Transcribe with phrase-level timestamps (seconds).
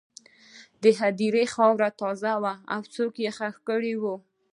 [0.83, 2.53] د هدیرې خاوره تازه وه،
[2.95, 4.15] څوک یې ښخ کړي وو.